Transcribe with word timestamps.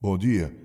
Bom 0.00 0.16
dia. 0.16 0.56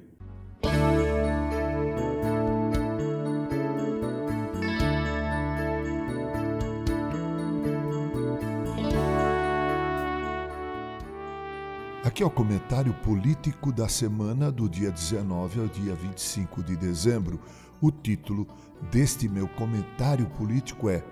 Aqui 12.03 12.21
é 12.21 12.25
o 12.25 12.29
comentário 12.29 12.93
político 13.03 13.71
da 13.71 13.89
semana 13.89 14.51
do 14.51 14.69
dia 14.69 14.91
19 14.91 15.61
ao 15.61 15.67
dia 15.67 15.95
25 15.95 16.61
de 16.61 16.75
dezembro. 16.75 17.39
O 17.81 17.89
título 17.89 18.47
deste 18.91 19.27
meu 19.27 19.47
comentário 19.47 20.29
político 20.37 20.91
é 20.91 21.03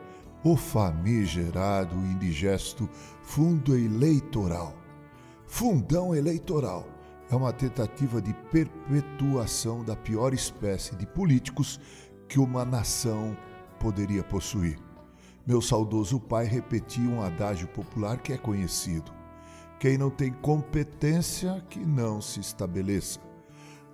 O 0.43 0.55
Famigerado 0.55 1.95
Indigesto 1.95 2.87
Fundo 3.23 3.75
Eleitoral. 3.75 4.75
Fundão 5.47 6.13
Eleitoral 6.13 7.00
é 7.31 7.35
uma 7.35 7.53
tentativa 7.53 8.21
de 8.21 8.33
perpetuação 8.51 9.85
da 9.85 9.95
pior 9.95 10.33
espécie 10.33 10.97
de 10.97 11.07
políticos 11.07 11.79
que 12.27 12.37
uma 12.37 12.65
nação 12.65 13.37
poderia 13.79 14.21
possuir. 14.21 14.77
Meu 15.47 15.61
saudoso 15.61 16.19
pai 16.19 16.45
repetia 16.45 17.09
um 17.09 17.21
adágio 17.21 17.69
popular 17.69 18.17
que 18.17 18.33
é 18.33 18.37
conhecido: 18.37 19.13
quem 19.79 19.97
não 19.97 20.09
tem 20.09 20.33
competência, 20.33 21.65
que 21.69 21.79
não 21.79 22.21
se 22.21 22.41
estabeleça. 22.41 23.19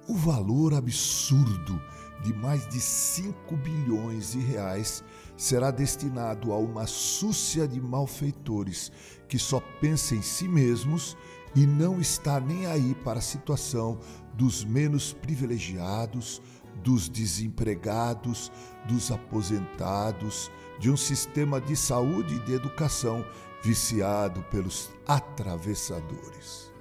O 0.08 0.16
valor 0.16 0.73
absurdo 0.73 1.80
de 2.23 2.33
mais 2.33 2.67
de 2.69 2.80
5 2.80 3.55
bilhões 3.58 4.31
de 4.31 4.39
reais 4.39 5.03
será 5.38 5.69
destinado 5.69 6.52
a 6.52 6.58
uma 6.58 6.88
súcia 6.88 7.67
de 7.67 7.80
malfeitores 7.80 8.91
que 9.27 9.38
só 9.38 9.59
pensa 9.80 10.16
em 10.16 10.23
si 10.23 10.47
mesmos 10.47 11.16
e 11.57 11.66
não 11.66 11.99
está 11.99 12.39
nem 12.39 12.67
aí 12.67 12.93
para 12.93 13.17
a 13.17 13.21
situação 13.21 13.97
dos 14.35 14.63
menos 14.63 15.11
privilegiados, 15.11 16.39
dos 16.83 17.09
desempregados, 17.09 18.52
dos 18.88 19.11
aposentados, 19.11 20.52
de 20.80 20.91
um 20.91 20.95
sistema 20.95 21.59
de 21.59 21.75
saúde 21.75 22.35
e 22.35 22.39
de 22.41 22.53
educação 22.53 23.25
viciado 23.63 24.44
pelos 24.52 24.91
atravessadores. 25.08 26.72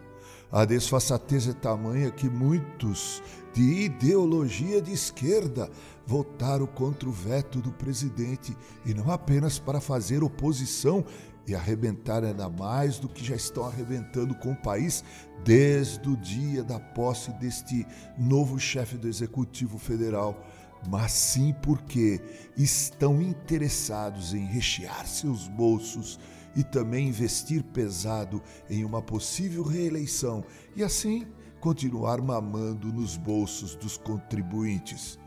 A 0.50 0.64
desfaçatez 0.64 1.48
é 1.48 1.52
tamanha 1.52 2.11
que 2.11 2.28
muitos 2.28 3.22
de 3.52 3.62
ideologia 3.84 4.80
de 4.80 4.92
esquerda 4.92 5.69
votaram 6.06 6.66
contra 6.66 7.08
o 7.08 7.12
veto 7.12 7.61
do 7.61 7.72
presidente 7.72 8.56
e 8.84 8.94
não 8.94 9.11
apenas 9.11 9.58
para 9.58 9.80
fazer 9.80 10.22
oposição 10.22 11.05
e 11.48 11.55
arrebentar 11.55 12.25
ainda 12.25 12.48
mais 12.48 12.98
do 12.98 13.08
que 13.08 13.25
já 13.25 13.34
estão 13.34 13.64
arrebentando 13.64 14.34
com 14.36 14.53
o 14.53 14.56
país 14.56 15.03
desde 15.44 16.08
o 16.08 16.16
dia 16.16 16.62
da 16.62 16.78
posse 16.78 17.33
deste 17.34 17.86
novo 18.19 18.58
chefe 18.58 18.97
do 18.97 19.08
Executivo 19.08 19.78
Federal, 19.78 20.44
mas 20.88 21.12
sim 21.12 21.55
porque 21.62 22.20
estão 22.56 23.20
interessados 23.20 24.34
em 24.34 24.44
rechear 24.44 25.06
seus 25.06 25.48
bolsos 25.48 26.19
e 26.56 26.64
também 26.64 27.08
investir 27.08 27.62
pesado 27.62 28.42
em 28.68 28.84
uma 28.84 29.00
possível 29.02 29.62
reeleição 29.62 30.42
e 30.74 30.82
assim 30.82 31.26
continuar 31.60 32.20
mamando 32.20 32.92
nos 32.92 33.16
bolsos 33.16 33.76
dos 33.76 33.96
contribuintes. 33.96 35.18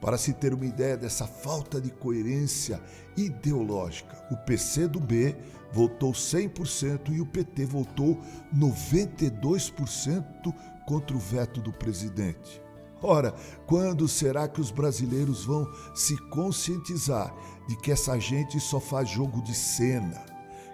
Para 0.00 0.16
se 0.16 0.32
ter 0.32 0.54
uma 0.54 0.64
ideia 0.64 0.96
dessa 0.96 1.26
falta 1.26 1.78
de 1.80 1.90
coerência 1.90 2.82
ideológica, 3.16 4.16
o 4.30 4.36
PC 4.36 4.88
do 4.88 4.98
B 4.98 5.36
votou 5.72 6.12
100% 6.12 7.14
e 7.14 7.20
o 7.20 7.26
PT 7.26 7.66
votou 7.66 8.18
92% 8.56 10.54
contra 10.86 11.14
o 11.14 11.20
veto 11.20 11.60
do 11.60 11.72
presidente. 11.72 12.62
Ora, 13.02 13.34
quando 13.66 14.06
será 14.08 14.46
que 14.48 14.60
os 14.60 14.70
brasileiros 14.70 15.44
vão 15.44 15.66
se 15.94 16.16
conscientizar 16.28 17.34
de 17.66 17.76
que 17.76 17.90
essa 17.90 18.18
gente 18.18 18.60
só 18.60 18.78
faz 18.78 19.08
jogo 19.08 19.42
de 19.42 19.54
cena? 19.54 20.29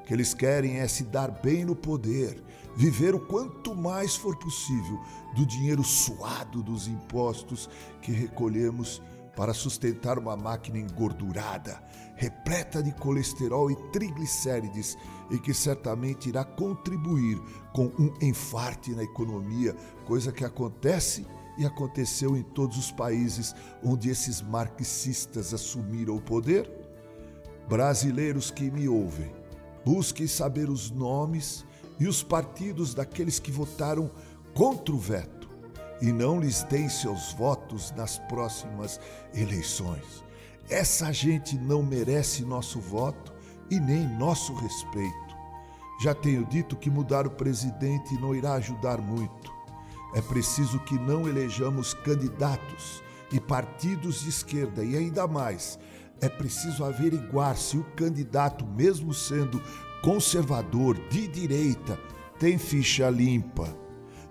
Que 0.06 0.14
eles 0.14 0.32
querem 0.32 0.78
é 0.78 0.88
se 0.88 1.04
dar 1.04 1.30
bem 1.30 1.64
no 1.64 1.76
poder, 1.76 2.42
viver 2.74 3.14
o 3.14 3.20
quanto 3.20 3.74
mais 3.74 4.16
for 4.16 4.36
possível 4.36 4.98
do 5.34 5.44
dinheiro 5.44 5.82
suado 5.82 6.62
dos 6.62 6.86
impostos 6.86 7.68
que 8.00 8.12
recolhemos 8.12 9.02
para 9.36 9.52
sustentar 9.52 10.18
uma 10.18 10.34
máquina 10.34 10.78
engordurada, 10.78 11.82
repleta 12.14 12.82
de 12.82 12.90
colesterol 12.92 13.70
e 13.70 13.76
triglicérides 13.90 14.96
e 15.30 15.38
que 15.38 15.52
certamente 15.52 16.30
irá 16.30 16.42
contribuir 16.42 17.38
com 17.74 17.86
um 17.98 18.14
enfarte 18.22 18.92
na 18.92 19.02
economia, 19.02 19.76
coisa 20.06 20.32
que 20.32 20.44
acontece 20.44 21.26
e 21.58 21.66
aconteceu 21.66 22.36
em 22.36 22.42
todos 22.42 22.78
os 22.78 22.90
países 22.90 23.54
onde 23.84 24.08
esses 24.08 24.40
marxistas 24.40 25.52
assumiram 25.52 26.16
o 26.16 26.20
poder? 26.20 26.70
Brasileiros 27.68 28.50
que 28.50 28.70
me 28.70 28.88
ouvem, 28.88 29.30
busquem 29.86 30.26
saber 30.26 30.68
os 30.68 30.90
nomes 30.90 31.64
e 32.00 32.08
os 32.08 32.20
partidos 32.20 32.92
daqueles 32.92 33.38
que 33.38 33.52
votaram 33.52 34.10
contra 34.52 34.92
o 34.92 34.98
veto 34.98 35.48
e 36.02 36.10
não 36.10 36.40
lhes 36.40 36.64
deem 36.64 36.88
seus 36.88 37.32
votos 37.34 37.92
nas 37.92 38.18
próximas 38.18 38.98
eleições. 39.32 40.24
Essa 40.68 41.12
gente 41.12 41.56
não 41.56 41.84
merece 41.84 42.44
nosso 42.44 42.80
voto 42.80 43.32
e 43.70 43.78
nem 43.78 44.04
nosso 44.18 44.52
respeito. 44.54 45.36
Já 46.02 46.12
tenho 46.12 46.44
dito 46.44 46.74
que 46.74 46.90
mudar 46.90 47.24
o 47.24 47.30
presidente 47.30 48.12
não 48.14 48.34
irá 48.34 48.54
ajudar 48.54 49.00
muito. 49.00 49.52
É 50.16 50.20
preciso 50.20 50.80
que 50.80 50.98
não 50.98 51.28
elejamos 51.28 51.94
candidatos 51.94 53.00
e 53.30 53.38
partidos 53.38 54.22
de 54.22 54.30
esquerda 54.30 54.82
e 54.82 54.96
ainda 54.96 55.28
mais, 55.28 55.78
é 56.20 56.28
preciso 56.28 56.84
averiguar 56.84 57.56
se 57.56 57.76
o 57.76 57.84
candidato, 57.96 58.66
mesmo 58.66 59.12
sendo 59.12 59.62
conservador 60.02 60.96
de 61.08 61.26
direita, 61.28 61.98
tem 62.38 62.58
ficha 62.58 63.08
limpa 63.08 63.86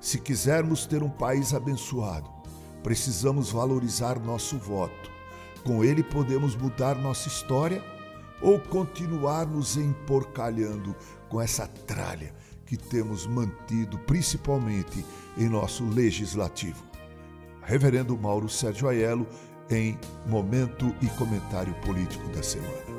se 0.06 0.20
quisermos 0.20 0.86
ter 0.86 1.02
um 1.02 1.10
país 1.10 1.52
abençoado, 1.52 2.30
precisamos 2.84 3.50
valorizar 3.50 4.20
nosso 4.20 4.56
voto. 4.56 5.10
Com 5.64 5.84
ele 5.84 6.04
podemos 6.04 6.56
mudar 6.56 6.94
nossa 6.94 7.28
história 7.28 7.84
ou 8.40 8.60
continuar 8.60 9.48
nos 9.48 9.78
emporcalhando 9.78 10.96
com 11.28 11.42
essa 11.42 11.68
tralha 11.68 12.32
que 12.68 12.78
temos 12.78 13.26
mantido 13.26 13.98
principalmente 13.98 15.04
em 15.36 15.50
nosso 15.50 15.84
legislativo. 15.84 16.84
Reverendo 17.64 18.16
Mauro 18.16 18.48
Sérgio 18.48 18.88
Aiello 18.88 19.26
em 19.70 19.98
Momento 20.26 20.94
e 21.02 21.08
Comentário 21.18 21.74
Político 21.82 22.28
da 22.30 22.44
Semana. 22.44 22.95